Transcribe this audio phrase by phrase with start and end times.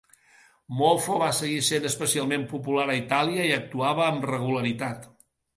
[0.79, 5.07] Moffo va seguir sent especialment popular a Itàlia i hi actuava amb regularitat.